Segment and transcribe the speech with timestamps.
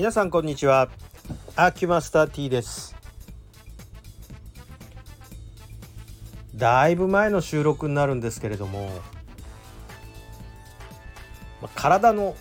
[0.00, 0.88] 皆さんこんにちは。
[1.56, 2.96] アキュマスター T です。
[6.54, 8.90] だいぶ前の収録になるんですけれども
[11.74, 12.34] 体の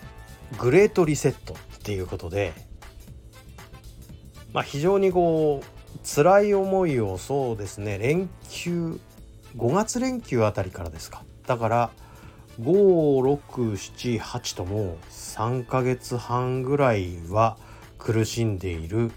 [0.57, 2.53] グレートリセットっていうことで
[4.53, 9.01] まあ非常にこう辛い思いをそうですね連休
[9.57, 11.25] 5月連休あたりからですか。
[11.45, 11.89] だから
[12.61, 17.57] 5678とも3ヶ月半ぐらいは
[17.97, 19.11] 苦しんでいる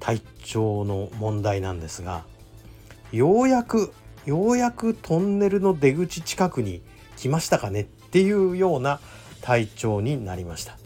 [0.00, 2.24] 体調の問題なんですが
[3.10, 3.92] ようやく
[4.26, 6.82] ようやくトンネルの出口近くに
[7.16, 9.00] 来ましたかねっていうような
[9.40, 10.78] 体調になりました。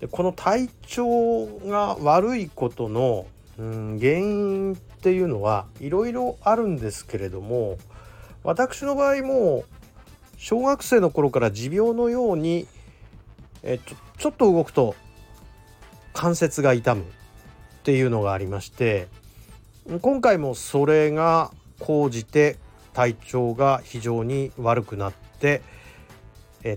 [0.00, 3.26] でこの体調が悪いことの、
[3.58, 7.78] うん、原因っていうのはいろいろあるんですけれども
[8.44, 9.64] 私の場合も
[10.44, 12.66] 小学生の頃から持病のように
[13.62, 14.94] えちょちょっと動くと
[16.12, 17.04] 関節が痛むっ
[17.82, 19.08] ていうのがありまして
[20.02, 22.58] 今回もそれが高じて
[22.92, 25.62] 体調が非常に悪くなって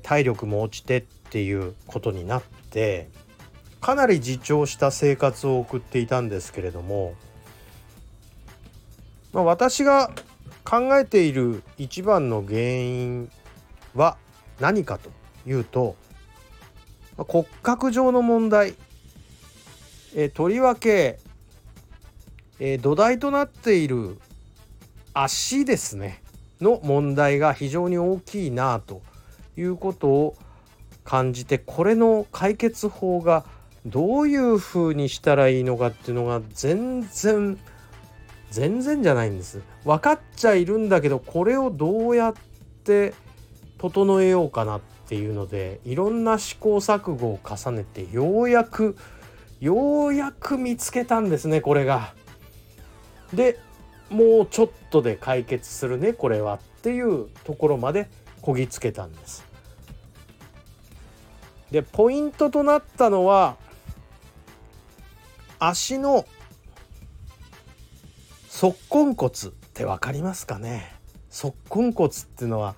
[0.02, 3.09] 体力も落ちてっていうことになって
[3.81, 7.16] かなり自重した生活を送っていたんですけれども、
[9.34, 10.12] まあ、私が
[10.64, 13.30] 考えている一番の原因
[13.98, 14.17] は
[14.59, 15.09] 何かと
[15.45, 15.95] いうと
[17.17, 18.76] 骨格上の問題、
[20.16, 21.20] えとりわけ、
[22.59, 24.20] え土台となっている
[25.14, 26.22] 足ですね。
[26.62, 29.02] の問題が非常に大きいなと
[29.56, 30.36] いうことを
[31.03, 33.45] 感じてこれの解決法が
[33.86, 37.58] どういうふうにしたらいいのかっていうのが全然
[38.50, 39.62] 全然じゃないんです。
[39.84, 42.34] 分かっちゃいるんだけどこれをどうやっ
[42.84, 43.14] て
[43.78, 48.97] 整えようかなっていうのでいろんな試行錯誤を重ねてようやく
[49.59, 52.13] ようやく見つけたんですねこれが。
[53.34, 53.59] で
[54.09, 58.09] もうちょっとで解決するねこれはっていうところまで
[58.41, 59.46] こぎつけたんです。
[61.72, 63.57] でポイントとなったのは
[65.59, 66.25] 足の
[68.50, 70.94] 足根骨って分かりますかね？
[71.29, 72.75] 足根骨っていうのは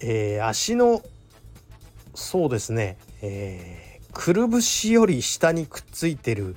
[0.00, 1.02] えー、足の
[2.14, 6.56] そうですね、えー、くるぶしより下にくっついてる、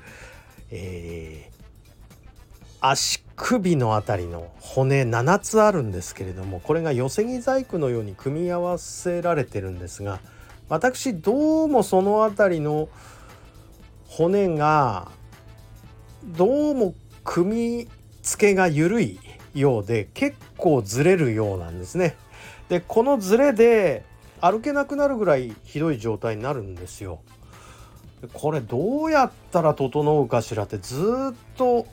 [0.71, 10.19] えー、足首の辺りの骨7つあるんですけれどもこれが寄せ木細工のように組み合わせられてるんですが
[10.69, 12.87] 私どうもその辺りの
[14.07, 15.11] 骨が
[16.23, 16.93] どうも
[17.23, 17.87] 組み
[18.21, 19.19] 付けが緩い
[19.53, 22.15] ようで結構ずれるようなんですね。
[22.69, 24.03] でこのズレで
[24.41, 27.21] 歩けなくなるぐらいひどい状態になるんですよ。
[28.31, 31.85] これどうやったら整うかしらってずっと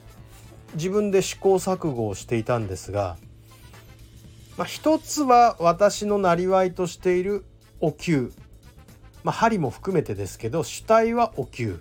[0.75, 3.17] 自分で試行錯誤をしていたんですが、
[4.57, 7.45] まあ、一つは私のなりわいとしている
[7.81, 8.33] お灸、
[9.25, 11.81] まあ、針も含めてですけど主体はお灸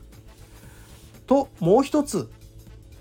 [1.27, 2.31] ともう一つ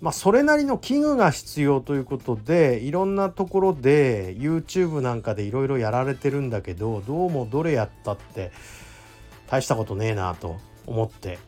[0.00, 8.52] まあ、それなりの器具が必要ということでいろんなところで YouTube なんかでいろいろやられてるんだけどどうもどれやったって
[9.48, 11.38] 大したことねえなと思って。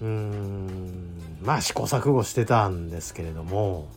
[0.00, 1.38] うーん。
[1.42, 3.88] まあ試行錯誤してたんですけれども。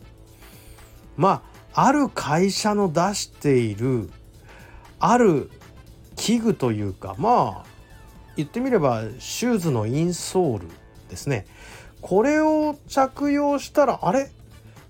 [1.17, 1.43] ま
[1.73, 4.09] あある会社の出している
[4.99, 5.49] ある
[6.15, 7.65] 器具というかまあ
[8.35, 10.67] 言ってみればシューズのインソール
[11.09, 11.45] ですね。
[12.01, 14.29] これを着用したらあれ？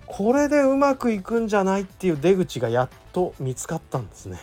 [0.06, 4.40] これでうまくいくんじゃないっていう出口がやっと見つかったんですね。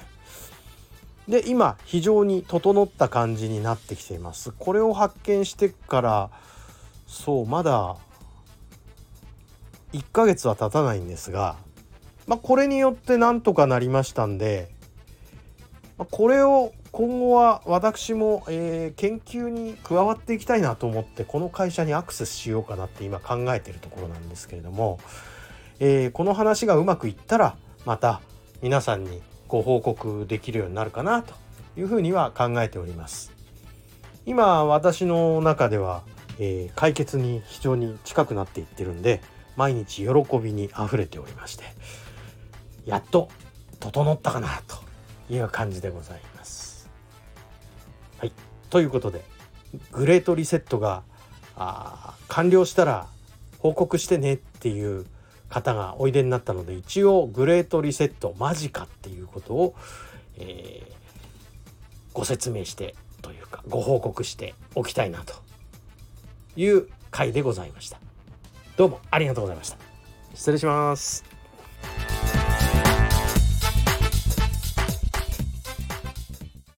[1.29, 4.53] で今非常に整った感じになってきています。
[4.53, 6.31] これを発見してから
[7.07, 7.97] そうまだ
[9.93, 11.57] 1ヶ月は経たないんですが、
[12.27, 14.69] まあ、これによってなんとかなりましたんで、
[15.97, 25.01] まあ、これを今後は私も、えー、研究に加わっていきたいなと思ってこの会社にアクセスしようかなって今考えているところなんですけれども、
[25.81, 28.21] えー、この話がうまくいったらまた
[28.63, 31.35] 皆さんにご報告できるようになるかなと
[31.77, 33.33] いうふうには考えております。
[34.25, 36.05] 今私の中では、
[36.39, 39.21] えー、解決に非常に近くなっていってるんで
[39.57, 41.65] 毎日喜びにあふれておりまして
[42.87, 43.31] やっと
[43.81, 44.77] 整ったかなと
[45.29, 46.64] いう感じでございます。
[48.19, 48.33] はい、
[48.71, 49.25] ということで
[49.93, 51.03] グレートリセットが
[51.57, 53.07] あ完了したら
[53.59, 55.07] 報告してねっていう
[55.49, 59.75] 方がおいでになったので一応グレートリセット間近っていうことを、
[60.37, 60.93] えー、
[62.13, 65.35] ご説明してというかご報告しておきたいなと
[66.57, 67.99] いう回でございました。
[68.77, 69.79] どうもありがとうございました。
[70.35, 71.34] 失礼します。